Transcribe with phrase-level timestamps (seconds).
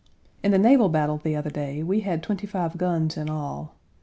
[0.41, 3.75] In the naval battle the other day we had twenty five guns in all.